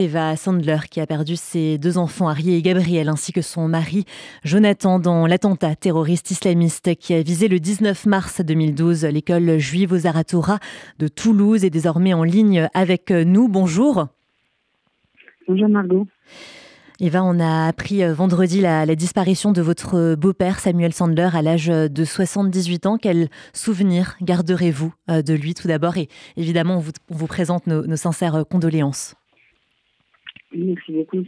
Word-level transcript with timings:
Eva 0.00 0.34
Sandler 0.34 0.78
qui 0.90 0.98
a 0.98 1.06
perdu 1.06 1.36
ses 1.36 1.76
deux 1.76 1.98
enfants, 1.98 2.26
Harry 2.26 2.54
et 2.54 2.62
Gabriel, 2.62 3.10
ainsi 3.10 3.34
que 3.34 3.42
son 3.42 3.68
mari 3.68 4.06
Jonathan 4.44 4.98
dans 4.98 5.26
l'attentat 5.26 5.76
terroriste 5.76 6.30
islamiste 6.30 6.96
qui 6.96 7.12
a 7.12 7.20
visé 7.20 7.48
le 7.48 7.60
19 7.60 8.06
mars 8.06 8.40
2012 8.40 9.04
l'école 9.04 9.58
juive 9.58 9.92
aux 9.92 9.98
Zaratora 9.98 10.58
de 10.98 11.06
Toulouse 11.06 11.66
est 11.66 11.70
désormais 11.70 12.14
en 12.14 12.24
ligne 12.24 12.66
avec 12.72 13.10
nous. 13.10 13.48
Bonjour. 13.48 14.06
Bonjour 15.46 15.68
Margot. 15.68 16.06
Eva, 16.98 17.22
on 17.22 17.38
a 17.38 17.66
appris 17.66 18.02
vendredi 18.10 18.62
la, 18.62 18.86
disparition 18.96 19.52
de 19.52 19.60
votre 19.60 20.14
beau-père 20.14 20.60
Samuel 20.60 20.94
Sandler 20.94 21.28
à 21.34 21.42
l'âge 21.42 21.66
de 21.66 22.04
78 22.06 22.86
ans. 22.86 22.96
Quel 22.96 23.28
souvenir 23.52 24.16
garderez-vous 24.22 24.94
euh, 25.10 25.20
de 25.20 25.34
lui 25.34 25.52
tout 25.52 25.68
d'abord? 25.68 25.98
Et 25.98 26.08
évidemment, 26.38 26.78
on 26.78 27.14
vous, 27.14 27.26
présente 27.26 27.66
nos 27.66 27.96
sincères 27.96 28.44
condoléances. 28.48 29.14
Merci 30.52 30.92
beaucoup. 30.92 31.24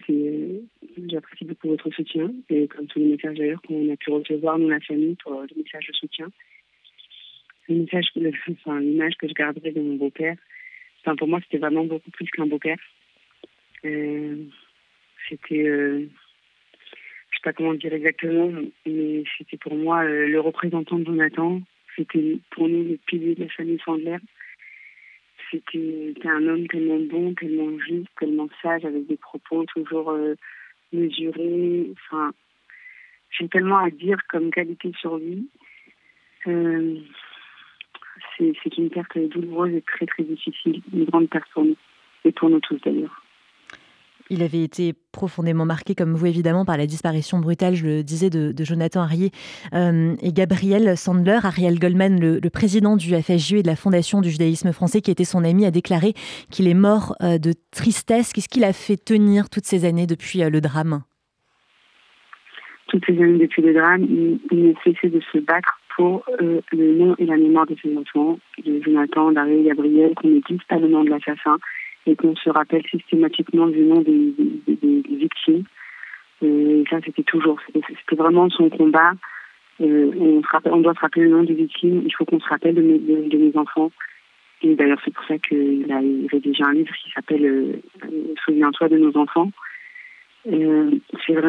J'apprécie 1.08 1.44
beaucoup 1.44 1.68
votre 1.68 1.90
soutien 1.90 2.32
et 2.50 2.66
comme 2.66 2.86
tous 2.88 2.98
les 2.98 3.06
messages 3.06 3.38
d'ailleurs 3.38 3.62
qu'on 3.62 3.92
a 3.92 3.96
pu 3.96 4.10
recevoir 4.10 4.58
dans 4.58 4.68
la 4.68 4.80
famille 4.80 5.16
pour 5.22 5.40
le 5.40 5.48
message 5.56 5.86
de 5.86 5.92
soutien. 5.92 6.26
Le 7.68 7.76
message, 7.76 8.06
enfin, 8.50 8.80
l'image 8.80 9.14
que 9.16 9.28
je 9.28 9.34
garderai 9.34 9.70
de 9.70 9.80
mon 9.80 9.94
beau-père, 9.94 10.36
enfin, 11.00 11.14
pour 11.14 11.28
moi, 11.28 11.40
c'était 11.44 11.58
vraiment 11.58 11.84
beaucoup 11.84 12.10
plus 12.10 12.28
qu'un 12.30 12.46
beau-père. 12.46 12.78
Euh, 13.84 14.44
c'était, 15.28 15.66
euh, 15.66 16.00
je 17.30 17.36
sais 17.36 17.42
pas 17.44 17.52
comment 17.52 17.74
dire 17.74 17.92
exactement, 17.92 18.50
mais 18.86 19.22
c'était 19.38 19.56
pour 19.56 19.76
moi 19.76 20.04
euh, 20.04 20.26
le 20.26 20.40
représentant 20.40 20.98
de 20.98 21.04
Jonathan. 21.04 21.60
C'était 21.96 22.38
pour 22.50 22.68
nous 22.68 22.82
le 22.82 22.98
pilier 23.06 23.36
de 23.36 23.44
la 23.44 23.48
famille 23.50 23.78
Sandler. 23.84 24.16
C'était 25.52 26.28
un 26.28 26.48
homme 26.48 26.66
tellement 26.66 26.98
bon, 26.98 27.34
tellement 27.34 27.78
juste, 27.78 28.08
tellement 28.18 28.48
sage, 28.62 28.86
avec 28.86 29.06
des 29.06 29.18
propos 29.18 29.66
toujours 29.66 30.10
euh, 30.10 30.34
mesurés. 30.92 31.90
Enfin, 31.92 32.32
j'ai 33.30 33.48
tellement 33.48 33.78
à 33.78 33.90
dire 33.90 34.18
comme 34.30 34.50
qualité 34.50 34.92
sur 34.98 35.18
lui. 35.18 35.46
Euh, 36.46 36.96
c'est 38.38 38.78
une 38.78 38.90
perte 38.90 39.18
douloureuse 39.18 39.74
et 39.74 39.82
très 39.82 40.06
très 40.06 40.22
difficile, 40.22 40.80
une 40.92 41.04
grande 41.04 41.28
personne, 41.28 41.74
et 42.24 42.32
pour 42.32 42.48
nous 42.48 42.60
tous 42.60 42.80
d'ailleurs. 42.80 43.21
Il 44.32 44.42
avait 44.42 44.62
été 44.62 44.94
profondément 45.12 45.66
marqué, 45.66 45.94
comme 45.94 46.14
vous 46.14 46.24
évidemment, 46.24 46.64
par 46.64 46.78
la 46.78 46.86
disparition 46.86 47.38
brutale, 47.38 47.74
je 47.74 47.84
le 47.84 48.02
disais, 48.02 48.30
de, 48.30 48.54
Jonathan 48.64 49.02
Harrier 49.02 49.30
euh, 49.74 50.14
et 50.22 50.32
Gabriel 50.32 50.96
Sandler. 50.96 51.40
Ariel 51.42 51.78
Goldman, 51.78 52.18
le, 52.18 52.40
président 52.48 52.96
du 52.96 53.14
FSJU 53.14 53.58
et 53.58 53.62
de 53.62 53.66
la 53.66 53.76
Fondation 53.76 54.22
du 54.22 54.30
judaïsme 54.30 54.72
français, 54.72 55.02
qui 55.02 55.10
était 55.10 55.24
son 55.24 55.44
ami, 55.44 55.66
a 55.66 55.70
déclaré 55.70 56.14
qu'il 56.50 56.66
est 56.66 56.72
mort 56.72 57.14
euh, 57.22 57.36
de 57.36 57.52
tristesse. 57.72 58.32
Qu'est-ce 58.32 58.48
qu'il 58.48 58.64
a 58.64 58.72
fait 58.72 58.96
tenir 58.96 59.50
toutes 59.50 59.66
ces 59.66 59.84
années 59.84 60.06
depuis 60.06 60.42
euh, 60.42 60.48
le 60.48 60.62
drame? 60.62 61.02
Toutes 62.88 63.04
ces 63.04 63.18
années 63.18 63.36
depuis 63.36 63.60
le 63.60 63.74
drame, 63.74 64.02
il, 64.04 64.40
il 64.50 64.68
ne 64.68 64.72
cessait 64.82 65.10
de 65.10 65.20
se 65.30 65.38
battre 65.40 65.78
pour 65.94 66.24
le 66.38 66.94
nom 66.96 67.14
et 67.18 67.26
la 67.26 67.36
mémoire 67.36 67.66
de 67.66 67.76
ses 67.82 67.94
enfants, 67.98 68.38
de 68.64 68.80
Jonathan, 68.82 69.30
d'Ariel 69.30 69.66
Gabriel, 69.66 70.14
qu'on 70.14 70.28
ne 70.28 70.40
dise 70.48 70.62
pas 70.70 70.78
le 70.78 70.88
nom 70.88 71.04
de 71.04 71.10
l'assassin 71.10 71.58
et 72.06 72.16
qu'on 72.16 72.34
se 72.36 72.50
rappelle 72.50 72.86
systématiquement 72.88 73.66
du 73.68 73.80
nom 73.80 74.00
des, 74.00 74.34
victimes. 75.10 75.64
Et 76.42 76.84
ça, 76.90 76.98
c'était 77.04 77.22
toujours, 77.22 77.58
c'était 77.72 78.16
vraiment 78.16 78.50
son 78.50 78.68
combat. 78.68 79.12
Euh, 79.80 80.40
on, 80.66 80.80
doit 80.80 80.94
se 80.94 81.00
rappeler 81.00 81.24
le 81.24 81.30
nom 81.30 81.44
des 81.44 81.54
victimes. 81.54 82.02
Il 82.04 82.14
faut 82.14 82.24
qu'on 82.24 82.40
se 82.40 82.48
rappelle 82.48 82.74
de 82.74 82.82
mes, 82.82 83.56
enfants. 83.56 83.90
Et 84.62 84.74
d'ailleurs, 84.74 85.00
c'est 85.04 85.14
pour 85.14 85.24
ça 85.24 85.38
qu'il 85.38 85.90
a 85.90 85.98
rédigé 86.30 86.62
un 86.62 86.72
livre 86.72 86.94
qui 86.94 87.10
s'appelle 87.12 87.44
euh, 87.44 87.72
Souviens-toi 88.44 88.88
de 88.88 88.98
nos 88.98 89.16
enfants. 89.16 89.50
Euh, 90.48 90.90
c'était 91.24 91.40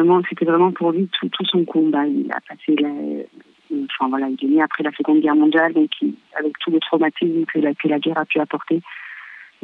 vraiment 0.44 0.70
pour 0.70 0.92
lui 0.92 1.08
tout, 1.20 1.44
son 1.46 1.64
combat. 1.64 2.06
Il 2.06 2.30
a 2.30 2.40
passé 2.48 2.76
la, 2.76 2.90
enfin 3.84 4.08
voilà, 4.08 4.28
il 4.28 4.44
est 4.44 4.54
né 4.54 4.62
après 4.62 4.84
la 4.84 4.92
Seconde 4.92 5.20
Guerre 5.20 5.34
mondiale, 5.34 5.72
donc 5.72 5.90
avec 6.38 6.58
tout 6.60 6.70
le 6.70 6.78
traumatisme 6.78 7.44
que 7.46 7.58
la 7.58 7.98
guerre 7.98 8.18
a 8.18 8.24
pu 8.24 8.38
apporter. 8.38 8.80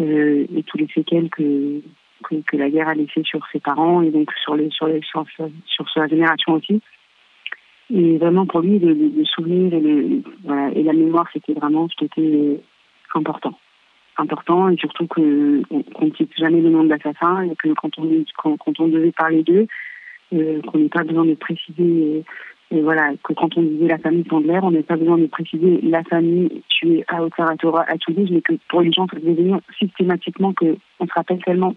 Euh, 0.00 0.46
et 0.56 0.62
tous 0.62 0.78
les 0.78 0.86
séquelles 0.88 1.28
que, 1.28 1.80
que, 2.22 2.56
la 2.56 2.70
guerre 2.70 2.88
a 2.88 2.94
laissé 2.94 3.22
sur 3.22 3.40
ses 3.52 3.60
parents 3.60 4.02
et 4.02 4.10
donc 4.10 4.30
sur 4.42 4.54
les 4.54 4.70
sur 4.70 4.86
les 4.86 5.00
sur, 5.02 5.24
sur 5.66 5.90
sa 5.90 6.06
génération 6.06 6.54
aussi. 6.54 6.80
Et 7.92 8.18
vraiment 8.18 8.46
pour 8.46 8.60
lui, 8.60 8.78
le, 8.78 9.24
souvenir 9.24 9.74
et, 9.74 10.22
voilà, 10.44 10.70
et 10.72 10.82
la 10.82 10.92
mémoire, 10.92 11.28
c'était 11.32 11.54
vraiment 11.54 11.88
ce 11.88 11.96
qui 11.96 12.04
était 12.04 12.60
important. 13.14 13.58
Important 14.16 14.68
et 14.68 14.76
surtout 14.76 15.06
qu'on 15.06 15.22
ne 15.22 16.14
cite 16.16 16.32
jamais 16.38 16.60
le 16.60 16.70
nom 16.70 16.84
de 16.84 16.88
l'assassin 16.88 17.42
et 17.42 17.56
que 17.56 17.68
quand 17.74 17.98
on 17.98 18.08
quand, 18.36 18.56
quand 18.58 18.80
on 18.80 18.88
devait 18.88 19.12
parler 19.12 19.42
d'eux, 19.42 19.66
euh, 20.32 20.62
qu'on 20.62 20.78
n'ait 20.78 20.88
pas 20.88 21.02
besoin 21.02 21.24
de 21.24 21.34
préciser 21.34 22.22
et 22.72 22.82
voilà, 22.82 23.12
que 23.24 23.32
quand 23.32 23.56
on 23.56 23.62
disait 23.62 23.88
la 23.88 23.98
famille 23.98 24.24
Sandler, 24.30 24.60
on 24.62 24.70
n'a 24.70 24.82
pas 24.82 24.96
besoin 24.96 25.18
de 25.18 25.26
préciser 25.26 25.80
la 25.82 26.04
famille 26.04 26.62
tuée 26.68 27.04
à 27.08 27.18
Torah 27.56 27.84
à 27.88 27.98
Toulouse, 27.98 28.28
mais 28.30 28.42
que 28.42 28.52
pour 28.68 28.80
les 28.82 28.92
gens, 28.92 29.08
ça 29.08 29.18
devait 29.18 29.34
venir 29.34 29.58
systématiquement 29.76 30.52
qu'on 30.54 31.06
se 31.06 31.12
rappelle 31.12 31.42
tellement, 31.42 31.74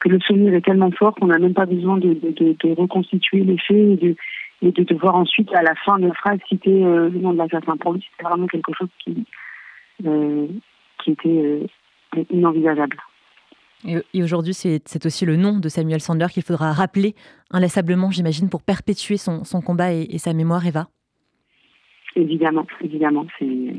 que 0.00 0.08
le 0.08 0.18
souvenir 0.18 0.54
est 0.54 0.64
tellement 0.64 0.90
fort 0.90 1.14
qu'on 1.14 1.28
n'a 1.28 1.38
même 1.38 1.54
pas 1.54 1.66
besoin 1.66 1.98
de, 1.98 2.14
de, 2.14 2.56
de, 2.58 2.74
reconstituer 2.74 3.44
les 3.44 3.58
faits 3.58 3.76
et 3.76 3.96
de, 3.96 4.16
et 4.62 4.72
de 4.72 4.82
devoir 4.82 5.14
ensuite, 5.14 5.54
à 5.54 5.62
la 5.62 5.76
fin 5.76 6.00
de 6.00 6.08
la 6.08 6.14
phrase, 6.14 6.40
citer 6.48 6.84
euh, 6.84 7.08
le 7.08 7.20
nom 7.20 7.32
de 7.32 7.38
l'assassin. 7.38 7.76
Pour 7.76 7.92
lui, 7.92 8.04
c'était 8.10 8.28
vraiment 8.28 8.48
quelque 8.48 8.72
chose 8.76 8.88
qui, 9.04 9.24
euh, 10.04 10.48
qui 10.98 11.12
était 11.12 11.28
euh, 11.28 12.24
inenvisageable. 12.30 12.96
Et, 13.84 14.22
aujourd'hui, 14.22 14.54
c'est 14.54 15.06
aussi 15.06 15.26
le 15.26 15.36
nom 15.36 15.58
de 15.58 15.68
Samuel 15.68 16.00
Sandler 16.00 16.26
qu'il 16.30 16.42
faudra 16.42 16.72
rappeler 16.72 17.14
inlassablement, 17.50 18.10
j'imagine, 18.10 18.48
pour 18.48 18.62
perpétuer 18.62 19.16
son, 19.16 19.42
combat 19.64 19.92
et, 19.92 20.18
sa 20.18 20.32
mémoire, 20.32 20.66
Eva. 20.66 20.88
Évidemment, 22.14 22.66
évidemment, 22.82 23.26
c'est 23.38 23.74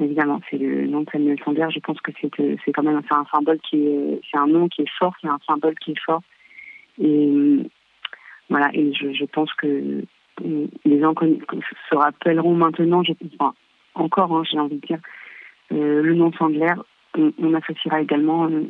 évidemment 0.00 0.40
c'est 0.48 0.58
le 0.58 0.86
nom 0.86 1.00
de 1.00 1.10
Samuel 1.10 1.38
Sandler. 1.44 1.66
Je 1.74 1.80
pense 1.80 2.00
que 2.00 2.12
c'est 2.20 2.72
quand 2.72 2.82
même 2.82 3.00
un 3.10 3.24
symbole 3.32 3.58
qui 3.60 3.76
est, 3.76 4.20
c'est 4.30 4.38
un 4.38 4.46
nom 4.46 4.68
qui 4.68 4.82
est 4.82 4.90
fort, 4.98 5.14
c'est 5.20 5.28
un 5.28 5.40
symbole 5.46 5.74
qui 5.76 5.92
est 5.92 6.00
fort. 6.04 6.22
Et 7.00 7.66
voilà, 8.50 8.70
et 8.74 8.92
je, 8.94 9.24
pense 9.24 9.52
que 9.54 10.04
les 10.84 11.00
gens 11.00 11.14
se 11.14 11.94
rappelleront 11.94 12.54
maintenant, 12.54 13.02
je, 13.02 13.12
enfin, 13.34 13.54
encore, 13.94 14.32
hein, 14.32 14.42
j'ai 14.50 14.58
envie 14.58 14.76
de 14.76 14.86
dire, 14.86 15.00
euh, 15.72 16.02
le 16.02 16.14
nom 16.14 16.32
Sandler 16.32 16.74
on, 17.18 17.54
associera 17.54 18.00
également 18.00 18.46
euh, 18.46 18.64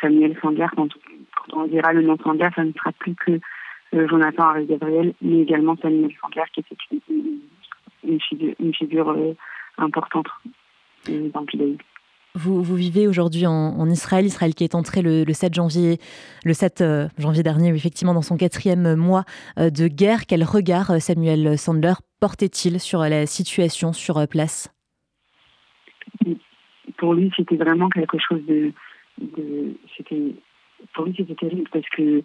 Samuel 0.00 0.36
Sandler. 0.40 0.66
Quand, 0.76 0.88
on 1.52 1.66
dira 1.66 1.92
le 1.92 2.02
nom 2.02 2.16
Sandler, 2.22 2.48
ça 2.54 2.64
ne 2.64 2.72
sera 2.72 2.92
plus 2.92 3.14
que 3.14 3.40
euh, 3.94 4.08
Jonathan 4.08 4.44
Harry 4.44 4.66
Gabriel, 4.66 5.14
mais 5.22 5.40
également 5.40 5.76
Samuel 5.80 6.12
Sandler, 6.20 6.42
qui 6.52 6.60
était 6.60 6.76
une, 8.06 8.74
figure, 8.74 9.10
euh, 9.10 9.34
importante 9.78 10.26
dans 11.08 11.40
le 11.40 11.46
judaïsme. 11.50 11.78
Vous, 12.36 12.64
vous, 12.64 12.74
vivez 12.74 13.06
aujourd'hui 13.06 13.46
en, 13.46 13.88
Israël, 13.88 14.26
Israël 14.26 14.54
qui 14.56 14.64
est 14.64 14.74
entré 14.74 15.02
le, 15.02 15.24
7 15.32 15.54
janvier, 15.54 15.98
le 16.44 16.52
7 16.52 16.82
janvier 17.16 17.44
dernier, 17.44 17.68
effectivement, 17.68 18.12
dans 18.12 18.22
son 18.22 18.36
quatrième 18.36 18.96
mois 18.96 19.22
de 19.56 19.86
guerre. 19.86 20.26
Quel 20.26 20.42
regard 20.42 21.00
Samuel 21.00 21.56
Sandler 21.56 21.92
portait-il 22.18 22.80
sur 22.80 23.02
la 23.02 23.26
situation 23.26 23.92
sur 23.92 24.26
place? 24.26 24.74
Pour 26.96 27.14
lui, 27.14 27.32
c'était 27.36 27.56
vraiment 27.56 27.88
quelque 27.88 28.18
chose 28.18 28.44
de. 28.46 28.72
c'était, 29.96 30.34
pour 30.92 31.04
lui, 31.04 31.14
c'était 31.16 31.34
terrible 31.34 31.68
parce 31.72 31.88
que 31.90 32.22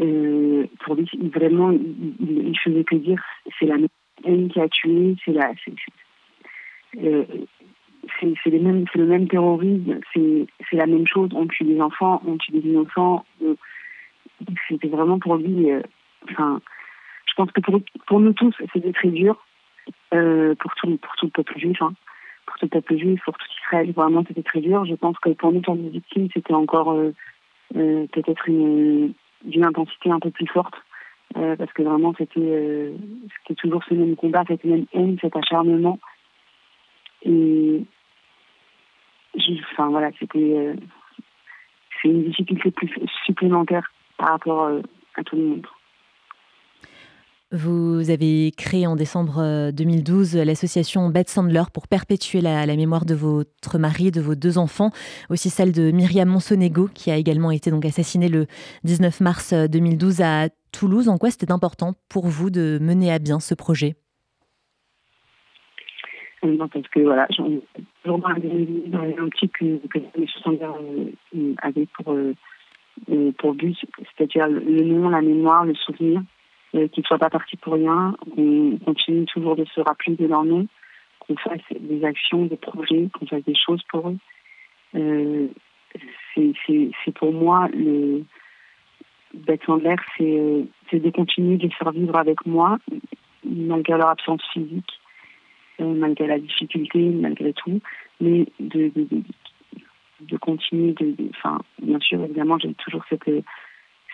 euh, 0.00 0.66
pour 0.84 0.96
lui, 0.96 1.08
vraiment, 1.32 1.70
il, 1.70 2.48
il, 2.48 2.58
faisait 2.58 2.84
que 2.84 2.96
dire 2.96 3.22
c'est 3.58 3.66
la 3.66 3.76
haine 4.24 4.48
qui 4.48 4.60
a 4.60 4.68
tué, 4.68 5.16
c'est 5.24 5.32
la. 5.32 5.52
C'est, 5.64 5.74
euh, 7.02 7.24
c'est, 8.20 8.50
les 8.50 8.58
mêmes, 8.58 8.84
c'est 8.92 8.98
le 8.98 9.06
même 9.06 9.28
terrorisme, 9.28 10.00
c'est, 10.12 10.46
c'est 10.68 10.76
la 10.76 10.86
même 10.86 11.06
chose. 11.06 11.30
On 11.34 11.46
tue 11.46 11.64
des 11.64 11.80
enfants, 11.80 12.22
on 12.26 12.36
tue 12.38 12.52
des 12.52 12.68
innocents. 12.68 13.24
Euh, 13.42 13.54
c'était 14.68 14.88
vraiment 14.88 15.18
pour 15.18 15.36
lui. 15.36 15.68
enfin, 16.30 16.60
je 17.26 17.34
pense 17.34 17.50
que 17.52 17.60
pour, 17.60 17.80
pour 18.06 18.20
nous 18.20 18.32
tous, 18.32 18.54
c'était 18.72 18.92
très 18.92 19.08
dur. 19.08 19.36
pour, 20.10 20.74
tout, 20.76 20.96
pour 20.98 21.14
tout 21.16 21.26
le 21.26 21.30
peuple 21.30 21.58
juif. 21.58 21.80
Hein 21.80 21.94
pour 22.54 22.64
le 22.66 22.68
peuple 22.68 22.96
juif, 22.96 23.20
pour 23.24 23.36
tout 23.36 23.46
Israël, 23.64 23.92
vraiment 23.92 24.24
c'était 24.26 24.42
très 24.42 24.60
dur. 24.60 24.84
Je 24.84 24.94
pense 24.94 25.18
que 25.18 25.30
pour 25.30 25.52
nous, 25.52 25.60
tant 25.60 25.76
que 25.76 25.88
victimes, 25.88 26.28
c'était 26.32 26.54
encore 26.54 26.92
euh, 26.92 27.12
euh, 27.76 28.06
peut-être 28.12 28.48
une, 28.48 29.12
d'une 29.44 29.64
intensité 29.64 30.10
un 30.10 30.20
peu 30.20 30.30
plus 30.30 30.46
forte. 30.46 30.74
Euh, 31.36 31.56
parce 31.56 31.72
que 31.72 31.82
vraiment 31.82 32.14
c'était 32.16 32.92
c'était 33.38 33.60
toujours 33.60 33.82
ce 33.88 33.94
même 33.94 34.14
combat, 34.14 34.44
cette 34.46 34.64
même 34.64 34.86
haine, 34.92 35.18
cet 35.20 35.34
acharnement. 35.34 35.98
Et 37.22 37.82
enfin 39.72 39.88
voilà, 39.88 40.10
c'était 40.20 40.76
c'est 42.00 42.08
une 42.08 42.24
difficulté 42.24 42.70
plus 42.70 42.90
supplémentaire 43.24 43.90
par 44.16 44.28
rapport 44.28 44.68
à 45.16 45.24
tout 45.24 45.36
le 45.36 45.42
monde. 45.42 45.66
Vous 47.54 48.10
avez 48.10 48.50
créé 48.50 48.84
en 48.84 48.96
décembre 48.96 49.70
2012 49.70 50.34
l'association 50.38 51.08
Beth 51.08 51.28
Sandler 51.28 51.62
pour 51.72 51.86
perpétuer 51.86 52.40
la, 52.40 52.66
mémoire 52.66 53.04
de 53.04 53.14
votre 53.14 53.78
mari, 53.78 54.10
de 54.10 54.20
vos 54.20 54.34
deux 54.34 54.58
enfants, 54.58 54.90
aussi 55.30 55.50
celle 55.50 55.70
de 55.70 55.92
Myriam 55.92 56.28
Monsonego 56.28 56.88
qui 56.92 57.12
a 57.12 57.16
également 57.16 57.52
été 57.52 57.70
donc 57.70 57.84
assassinée 57.84 58.28
le 58.28 58.46
19 58.82 59.20
mars 59.20 59.54
2012 59.54 60.20
à 60.20 60.48
Toulouse. 60.72 61.08
En 61.08 61.16
quoi 61.16 61.30
c'était 61.30 61.52
important 61.52 61.92
pour 62.08 62.26
vous 62.26 62.50
de 62.50 62.80
mener 62.82 63.12
à 63.12 63.20
bien 63.20 63.38
ce 63.38 63.54
projet? 63.54 63.94
Parce 66.40 66.88
que 66.88 67.00
voilà, 67.00 67.28
toujours 67.28 68.18
dans 68.18 68.30
petit 69.30 69.48
que, 69.48 69.86
que 69.86 69.98
les 70.16 70.26
euh, 70.48 71.54
avaient 71.62 71.86
pour, 71.96 72.12
euh, 72.14 72.34
euh, 73.10 73.30
pour 73.38 73.54
but, 73.54 73.76
c'est-à-dire 73.96 74.48
le 74.48 74.82
nom, 74.82 75.08
la 75.08 75.22
mémoire, 75.22 75.64
le 75.64 75.74
souvenir, 75.74 76.20
qu'ils 76.74 77.02
ne 77.02 77.06
soient 77.06 77.18
pas 77.18 77.30
partis 77.30 77.56
pour 77.56 77.74
rien, 77.74 78.16
qu'on 78.34 78.78
continue 78.84 79.24
toujours 79.26 79.56
de 79.56 79.64
se 79.64 79.80
rappeler 79.80 80.16
de 80.16 80.26
leur 80.26 80.44
nom, 80.44 80.66
qu'on 81.20 81.36
fasse 81.36 81.60
des 81.78 82.04
actions, 82.04 82.46
des 82.46 82.56
projets, 82.56 83.08
qu'on 83.12 83.26
fasse 83.26 83.44
des 83.44 83.54
choses 83.54 83.82
pour 83.88 84.08
eux. 84.08 84.18
Euh, 84.96 85.48
c'est 86.34 87.14
pour 87.14 87.32
moi 87.32 87.68
le 87.72 88.24
d'être 89.34 89.68
en 89.68 89.76
l'air, 89.76 89.98
c'est 90.16 91.00
de 91.00 91.10
continuer 91.10 91.56
de 91.56 91.64
les 91.64 91.70
faire 91.70 91.90
vivre 91.90 92.16
avec 92.16 92.46
moi, 92.46 92.78
malgré 93.44 93.98
leur 93.98 94.08
absence 94.08 94.42
physique, 94.52 95.00
euh, 95.80 95.92
malgré 95.92 96.28
la 96.28 96.38
difficulté, 96.38 97.00
malgré 97.00 97.52
tout, 97.52 97.80
mais 98.20 98.46
de, 98.60 98.92
de, 98.94 99.08
de, 100.20 100.36
continuer 100.36 100.92
de, 100.92 101.16
enfin, 101.30 101.58
bien 101.82 101.98
sûr, 101.98 102.22
évidemment, 102.22 102.58
j'ai 102.60 102.72
toujours 102.74 103.04
cette, 103.08 103.28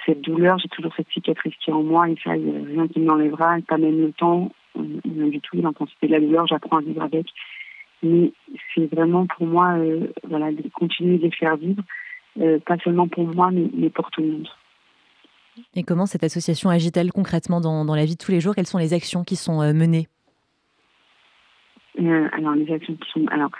cette 0.07 0.21
douleur, 0.23 0.59
j'ai 0.59 0.69
toujours 0.69 0.93
cette 0.97 1.11
cicatrice 1.11 1.55
qui 1.57 1.71
est 1.71 1.75
en 1.75 1.83
moi, 1.83 2.09
et 2.09 2.17
ça, 2.23 2.37
il 2.37 2.45
n'y 2.45 2.57
a 2.57 2.65
rien 2.65 2.89
qui 2.89 3.01
m'enlèvera, 3.01 3.57
pas 3.67 3.79
même 3.79 4.01
le 4.01 4.13
temps, 4.13 4.51
rien 4.75 5.29
du 5.29 5.41
tout, 5.41 5.61
l'intensité 5.61 6.07
de 6.07 6.13
la 6.13 6.21
douleur, 6.21 6.47
j'apprends 6.47 6.79
à 6.79 6.83
vivre 6.83 7.03
avec. 7.03 7.27
Mais 8.03 8.33
c'est 8.75 8.87
vraiment 8.95 9.27
pour 9.27 9.47
moi, 9.47 9.75
euh, 9.79 10.09
voilà, 10.29 10.53
de 10.53 10.69
continuer 10.71 11.19
de 11.19 11.25
les 11.25 11.31
faire 11.31 11.57
vivre, 11.57 11.83
euh, 12.41 12.59
pas 12.61 12.79
seulement 12.79 13.09
pour 13.09 13.27
moi, 13.27 13.51
mais, 13.51 13.69
mais, 13.75 13.91
pour 13.91 14.11
tout 14.11 14.23
le 14.23 14.29
monde. 14.29 14.49
Et 15.75 15.83
comment 15.83 16.07
cette 16.07 16.25
association 16.25 16.71
agit-elle 16.71 17.13
concrètement 17.13 17.61
dans, 17.61 17.85
dans, 17.85 17.95
la 17.95 18.05
vie 18.05 18.15
de 18.15 18.25
tous 18.25 18.31
les 18.31 18.41
jours? 18.41 18.55
Quelles 18.55 18.67
sont 18.67 18.79
les 18.79 18.95
actions 18.95 19.25
qui 19.25 19.37
sont 19.37 19.61
menées? 19.75 20.07
Euh, 22.01 22.29
alors, 22.33 22.55
les 22.55 22.73
actions 22.73 22.95
qui 22.95 23.11
sont. 23.11 23.27
Alors, 23.31 23.51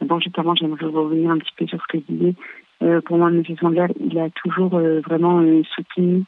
d'abord, 0.00 0.20
justement, 0.20 0.54
j'aimerais 0.54 0.86
revenir 0.86 1.30
un 1.30 1.38
petit 1.38 1.52
peu 1.56 1.66
sur 1.66 1.78
ce 1.80 1.86
que 1.88 1.98
je 1.98 2.14
disais. 2.14 2.34
Euh, 2.82 3.00
pour 3.02 3.18
moi, 3.18 3.28
M. 3.28 3.42
Sandler, 3.60 3.86
il 4.00 4.18
a 4.18 4.30
toujours 4.30 4.74
euh, 4.74 5.00
vraiment 5.00 5.42
soutenu, 5.74 6.24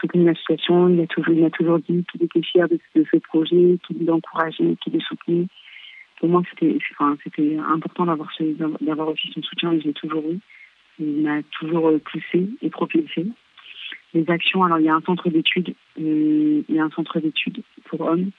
soutenu 0.00 0.24
l'association. 0.24 0.88
Il 0.88 1.00
a 1.00 1.06
toujours, 1.06 1.34
il 1.34 1.44
a 1.44 1.50
toujours 1.50 1.78
dit 1.78 2.04
qu'il 2.10 2.22
était 2.22 2.42
fier 2.42 2.68
de, 2.68 2.78
ce 2.94 3.16
projet, 3.18 3.78
qu'il 3.86 4.04
l'encourageait, 4.04 4.76
qu'il 4.82 4.92
le 4.92 5.00
soutenait. 5.00 5.46
Pour 6.20 6.28
moi, 6.28 6.42
c'était, 6.50 7.56
important 7.56 8.04
d'avoir, 8.06 8.28
aussi 9.08 9.30
son 9.32 9.42
soutien 9.42 9.78
je 9.78 9.84
l'ai 9.84 9.92
toujours 9.92 10.24
eu. 10.28 10.38
Il 10.98 11.22
m'a 11.22 11.42
toujours 11.58 11.92
poussé 12.00 12.48
et 12.60 12.70
propulsé. 12.70 13.26
Les 14.14 14.28
actions, 14.28 14.64
alors 14.64 14.78
il 14.78 14.86
y 14.86 14.88
a 14.88 14.94
un 14.94 15.02
centre 15.02 15.28
d'études, 15.28 15.74
il 15.96 16.64
y 16.68 16.78
a 16.78 16.84
un 16.84 16.90
centre 16.90 17.20
d'études 17.20 17.62
pour 17.84 18.00
hommes 18.00 18.30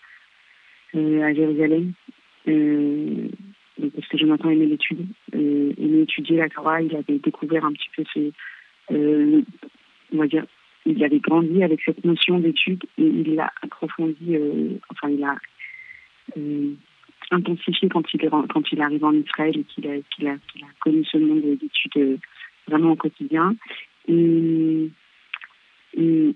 euh, 0.95 1.21
à 1.21 1.33
Jérusalem. 1.33 1.93
Euh, 2.47 3.27
parce 3.95 4.07
que 4.07 4.17
Jonathan 4.17 4.49
aimait 4.49 4.65
l'étude, 4.65 5.05
euh, 5.35 5.73
aimait 5.77 6.03
étudier 6.03 6.37
la 6.37 6.49
Torah, 6.49 6.81
il 6.81 6.95
avait 6.95 7.19
découvert 7.19 7.65
un 7.65 7.73
petit 7.73 7.89
peu 7.95 8.03
ce, 8.13 8.31
euh, 8.91 9.41
on 10.13 10.17
va 10.17 10.27
dire, 10.27 10.45
il 10.85 11.03
avait 11.03 11.19
grandi 11.19 11.63
avec 11.63 11.81
cette 11.85 12.03
notion 12.03 12.39
d'étude 12.39 12.83
et 12.97 13.03
il 13.03 13.35
l'a 13.35 13.51
approfondi, 13.61 14.35
euh, 14.35 14.77
enfin 14.89 15.09
il 15.09 15.23
a 15.23 15.35
euh, 16.37 16.73
intensifié 17.31 17.89
quand 17.89 18.03
il, 18.13 18.29
quand 18.29 18.71
il 18.71 18.81
arrive 18.81 19.03
en 19.03 19.13
Israël 19.13 19.57
et 19.57 19.63
qu'il 19.63 19.87
a, 19.87 19.95
qu'il 20.15 20.27
a, 20.27 20.37
qu'il 20.51 20.63
a, 20.63 20.67
connu 20.79 21.05
ce 21.05 21.17
monde 21.17 21.41
d'études 21.41 22.19
vraiment 22.67 22.91
au 22.91 22.95
quotidien. 22.95 23.55
Et, 24.07 24.89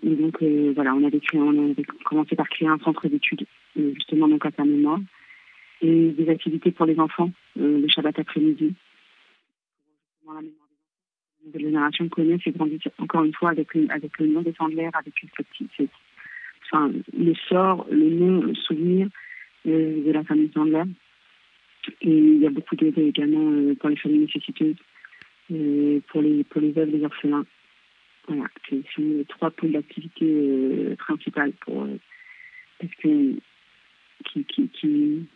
donc, 0.03 0.41
voilà, 0.75 0.93
on 0.95 1.03
avait, 1.03 1.19
créé, 1.19 1.39
on 1.39 1.71
avait 1.71 1.83
commencé 2.05 2.35
par 2.35 2.47
créer 2.49 2.67
un 2.67 2.79
centre 2.79 3.07
d'études, 3.07 3.45
justement, 3.75 4.27
donc 4.27 4.45
à 4.45 4.51
sa 4.51 4.63
mémoire, 4.63 4.99
et 5.83 6.11
des 6.11 6.29
activités 6.29 6.71
pour 6.71 6.85
les 6.85 6.99
enfants, 6.99 7.31
euh, 7.59 7.79
le 7.79 7.87
Shabbat 7.87 8.17
après-midi. 8.17 8.73
La 10.25 10.33
mémoire 10.33 10.41
des 10.41 11.47
nouvelle 11.47 11.61
génération 11.61 12.09
connaît 12.09 12.37
grandit 12.47 12.79
encore 12.97 13.23
une 13.23 13.33
fois 13.33 13.49
avec, 13.51 13.75
avec 13.89 14.17
le 14.17 14.27
nom 14.27 14.41
des 14.41 14.53
Sandler, 14.53 14.89
avec 14.93 15.13
cette, 15.19 15.89
enfin, 16.65 16.91
le 17.17 17.33
sort, 17.49 17.85
le 17.91 18.09
nom, 18.09 18.41
le 18.41 18.55
souvenir 18.55 19.09
de 19.65 20.11
la 20.11 20.23
famille 20.23 20.51
Sandler. 20.53 20.83
Et 22.01 22.17
il 22.17 22.37
y 22.37 22.47
a 22.47 22.49
beaucoup 22.49 22.77
d'aide 22.77 22.97
également 22.97 23.75
pour 23.75 23.89
les 23.89 23.97
familles 23.97 24.19
nécessiteuses, 24.19 24.77
pour 26.07 26.21
les, 26.21 26.43
pour 26.45 26.61
les 26.61 26.71
veuves, 26.71 26.89
les 26.89 27.03
orphelins. 27.03 27.45
Voilà, 28.27 28.45
ce 28.69 28.75
sont 28.95 29.01
les 29.01 29.25
trois 29.25 29.51
pôles 29.51 29.73
d'activité 29.73 30.25
euh, 30.25 30.95
principales 30.95 31.51
pour, 31.59 31.83
euh, 31.83 31.97
parce 32.79 32.93
que, 32.95 33.33
qui, 34.23 35.27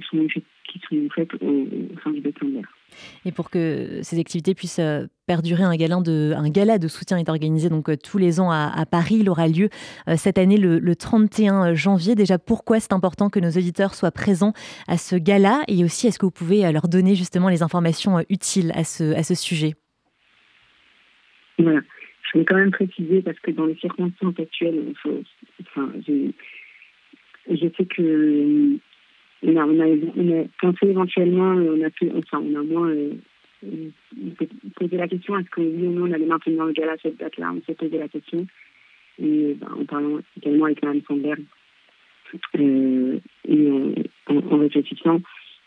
que 0.00 0.06
sont, 0.06 0.26
qui 0.26 0.80
sont 0.88 1.08
faites 1.14 1.32
au, 1.40 1.46
au 1.46 2.00
sein 2.02 2.10
du 2.10 2.20
bâtiment 2.20 2.62
et 3.24 3.32
pour 3.32 3.50
que 3.50 4.00
ces 4.02 4.18
activités 4.18 4.54
puissent 4.54 4.78
euh, 4.78 5.06
perdurer, 5.26 5.64
un 5.64 5.74
gala 5.76 5.96
de, 6.00 6.32
un 6.36 6.48
gala 6.48 6.78
de 6.78 6.88
soutien 6.88 7.18
est 7.18 7.28
organisé 7.28 7.68
donc 7.68 7.90
tous 8.02 8.16
les 8.16 8.40
ans 8.40 8.50
à, 8.50 8.70
à 8.74 8.86
Paris. 8.86 9.18
Il 9.20 9.28
aura 9.28 9.48
lieu 9.48 9.68
cette 10.16 10.38
année 10.38 10.56
le, 10.56 10.78
le, 10.78 10.96
31 10.96 11.74
janvier. 11.74 12.14
Déjà, 12.14 12.38
pourquoi 12.38 12.80
c'est 12.80 12.92
important 12.92 13.28
que 13.28 13.40
nos 13.40 13.50
auditeurs 13.50 13.94
soient 13.94 14.12
présents 14.12 14.52
à 14.86 14.98
ce 14.98 15.16
gala? 15.16 15.62
Et 15.68 15.82
aussi, 15.84 16.06
est-ce 16.06 16.18
que 16.18 16.26
vous 16.26 16.30
pouvez 16.30 16.70
leur 16.70 16.88
donner 16.88 17.16
justement 17.16 17.48
les 17.48 17.62
informations 17.62 18.24
utiles 18.30 18.72
à 18.74 18.84
ce, 18.84 19.14
à 19.14 19.22
ce 19.22 19.34
sujet? 19.34 19.74
Voilà. 21.58 21.80
Je 22.32 22.38
vais 22.38 22.44
quand 22.44 22.56
même 22.56 22.70
préciser 22.70 23.22
parce 23.22 23.38
que 23.40 23.50
dans 23.50 23.66
les 23.66 23.76
circonstances 23.76 24.38
actuelles, 24.38 24.92
enfin, 25.58 25.92
je, 26.06 26.30
je 27.48 27.66
sais 27.76 27.84
que 27.86 28.78
on 29.42 29.56
a, 29.56 29.64
on 29.64 30.40
a, 30.40 30.44
pensé 30.60 30.86
éventuellement, 30.86 31.52
on 31.52 31.84
a 31.84 31.90
pu, 31.90 32.10
enfin, 32.16 32.42
on 32.44 32.58
a 32.58 32.62
moins 32.62 32.90
euh, 32.90 33.90
posé 34.76 34.96
la 34.96 35.08
question 35.08 35.38
est-ce 35.38 35.50
que 35.50 35.60
oui 35.60 35.86
ou 35.86 35.92
non 35.92 36.08
on 36.08 36.12
allait 36.12 36.26
maintenir 36.26 36.64
le 36.64 36.72
gala 36.72 36.92
à 36.92 36.96
cette 36.98 37.18
date-là 37.18 37.52
On 37.54 37.62
s'est 37.66 37.74
posé 37.74 37.98
la 37.98 38.08
question. 38.08 38.46
Et 39.18 39.54
ben, 39.54 39.68
en 39.80 39.84
parlant 39.84 40.20
également 40.36 40.66
avec 40.66 40.82
Mme 40.82 41.00
Sandberg 41.06 41.42
euh, 42.58 43.18
et 43.48 43.70
en, 44.26 44.36
en, 44.36 44.58
réfléchissant 44.58 45.20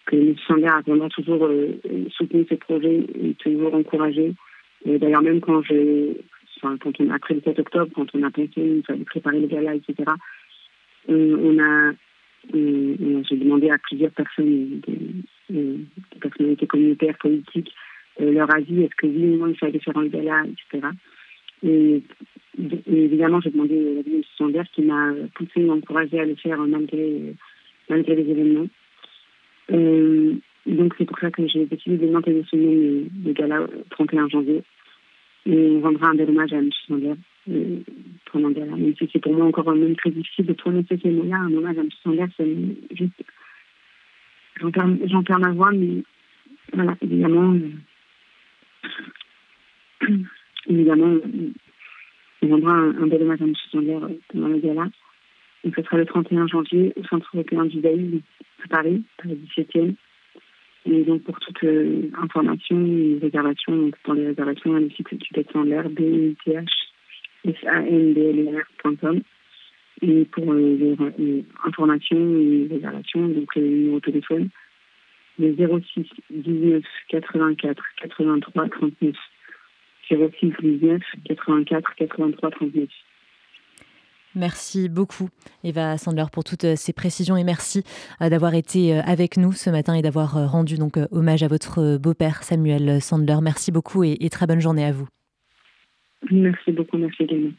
que 0.05 0.15
M. 0.15 0.35
Sandberg 0.47 0.77
a 0.77 0.81
vraiment 0.81 1.09
toujours 1.09 1.45
euh, 1.45 1.73
soutenu 2.11 2.45
ce 2.49 2.55
projet 2.55 3.05
et 3.21 3.33
toujours 3.35 3.73
encouragé. 3.73 4.33
D'ailleurs, 4.85 5.21
même 5.21 5.41
quand 5.41 5.61
je, 5.63 6.13
enfin, 6.57 6.77
quand 6.77 6.99
on, 7.01 7.09
après 7.09 7.33
le 7.33 7.41
7 7.41 7.59
octobre, 7.59 7.91
quand 7.95 8.07
on 8.13 8.23
a 8.23 8.29
pensé, 8.29 8.51
il 8.55 8.83
fallait 8.85 9.03
préparer 9.03 9.39
le 9.39 9.47
gala, 9.47 9.75
etc., 9.75 9.95
on 11.07 11.59
a, 11.59 11.93
j'ai 12.53 13.37
demandé 13.37 13.69
à 13.69 13.77
plusieurs 13.77 14.11
personnes, 14.11 14.81
des, 15.49 15.79
personnalités 16.19 16.67
communautaires, 16.67 17.17
politiques, 17.19 17.73
euh, 18.21 18.31
leur 18.31 18.53
avis, 18.53 18.83
est-ce 18.83 18.95
que 18.95 19.07
oui 19.07 19.35
ou 19.35 19.37
non 19.37 19.47
il 19.47 19.57
fallait 19.57 19.79
faire 19.79 19.97
un 19.97 20.07
gala, 20.07 20.43
etc. 20.45 20.87
Et, 21.63 22.01
et 22.57 23.03
évidemment, 23.05 23.39
j'ai 23.41 23.49
demandé 23.49 23.75
l'avis 23.95 24.17
de 24.17 24.25
Sanders 24.37 24.69
qui 24.73 24.81
m'a 24.81 25.13
poussé, 25.35 25.69
encouragé 25.69 26.19
à 26.19 26.25
le 26.25 26.35
faire 26.35 26.59
malgré, 26.59 27.35
malgré 27.89 28.15
les 28.15 28.29
événements. 28.29 28.67
Euh, 29.71 30.35
donc 30.65 30.93
c'est 30.97 31.05
pour 31.05 31.19
ça 31.19 31.31
que 31.31 31.47
j'ai 31.47 31.65
décidé 31.65 31.97
de 31.97 32.11
maintenir 32.11 32.45
ce 32.49 32.55
nom 32.55 33.07
de 33.11 33.31
gala 33.33 33.67
31 33.91 34.27
janvier 34.29 34.61
et 35.45 35.69
on 35.71 35.81
rendra 35.81 36.09
un 36.09 36.15
bel 36.15 36.29
hommage 36.29 36.53
à 36.53 36.57
M. 36.57 36.69
Sandler 36.87 37.13
euh, 37.49 37.79
pendant 38.31 38.49
Gala. 38.51 38.75
Même 38.75 38.95
si 38.97 39.09
c'est 39.11 39.19
pour 39.19 39.33
moi 39.33 39.45
encore 39.45 39.73
même 39.73 39.95
très 39.95 40.11
difficile 40.11 40.45
de 40.45 40.53
prononcer 40.53 40.99
ces 41.01 41.09
mots-là, 41.09 41.37
un 41.37 41.65
à 41.65 41.71
M. 41.71 41.89
Sandler, 42.03 42.25
c'est 42.37 42.95
juste. 42.95 43.23
J'en 44.61 44.71
perds, 45.23 45.39
ma 45.39 45.51
voix, 45.51 45.71
mais 45.71 46.03
voilà, 46.73 46.95
évidemment. 47.01 47.55
Euh, 50.03 50.07
évidemment, 50.67 51.17
on 52.41 52.47
rendra 52.47 52.73
un, 52.73 53.03
un, 53.03 53.07
bel 53.07 53.23
hommage 53.23 53.41
à 53.41 53.45
M. 53.45 53.53
Sandler 53.71 53.99
pendant 54.29 54.47
le 54.47 54.59
Gala. 54.59 54.87
Donc, 55.63 55.75
ce 55.75 55.83
sera 55.83 55.97
le 55.97 56.05
31 56.05 56.47
janvier 56.47 56.93
au 56.95 57.03
Centre 57.05 57.29
européen 57.33 57.65
du 57.65 57.71
judaïsme 57.71 58.21
à 58.63 58.67
Paris, 58.67 59.03
la 59.25 59.35
17e. 59.35 59.95
Et 60.85 61.03
donc, 61.03 61.23
pour 61.23 61.39
toute 61.39 61.63
euh, 61.63 62.09
information 62.21 62.85
et 62.85 63.19
réservation, 63.21 63.75
donc 63.75 63.95
pour 64.03 64.13
les 64.13 64.27
réservations, 64.27 64.73
le 64.73 64.89
site 64.89 65.13
du 65.13 65.29
bâtiment 65.35 65.65
de 65.65 65.69
l'air, 65.69 65.89
b 65.89 66.35
i 67.45 67.53
t 67.53 67.57
h 67.57 67.61
s 67.61 67.67
a 67.67 67.81
n 67.81 68.13
d 68.13 68.19
l 68.19 68.39
e 68.47 68.63
rcom 68.83 69.21
Et 70.01 70.25
pour 70.25 70.51
euh, 70.51 70.95
les, 71.17 71.45
informations 71.65 72.39
et 72.39 72.67
réservations, 72.71 73.27
donc 73.27 73.55
les 73.55 73.61
numéros 73.61 73.99
de 73.99 74.05
téléphone, 74.05 74.49
le 75.39 75.55
06 75.55 76.05
19 76.29 76.83
84 77.09 77.83
83 78.01 78.69
39. 78.69 79.15
06 80.09 80.53
19 80.61 81.01
84 81.25 81.95
83 81.95 82.51
39. 82.51 82.89
Merci 84.35 84.89
beaucoup, 84.89 85.29
Eva 85.63 85.97
Sandler, 85.97 86.25
pour 86.31 86.43
toutes 86.43 86.75
ces 86.75 86.93
précisions 86.93 87.35
et 87.35 87.43
merci 87.43 87.83
d'avoir 88.21 88.53
été 88.53 88.93
avec 88.99 89.37
nous 89.37 89.53
ce 89.53 89.71
matin 89.71 89.95
et 89.95 90.03
d'avoir 90.03 90.51
rendu 90.51 90.77
donc 90.77 90.99
hommage 91.11 91.41
à 91.41 91.47
votre 91.47 91.97
beau-père 91.97 92.43
Samuel 92.43 93.01
Sandler. 93.01 93.37
Merci 93.41 93.71
beaucoup 93.71 94.03
et, 94.03 94.17
très 94.29 94.45
bonne 94.45 94.61
journée 94.61 94.85
à 94.85 94.91
vous. 94.91 95.07
Merci 96.31 96.71
beaucoup, 96.71 96.97
merci 96.97 97.23
également. 97.23 97.51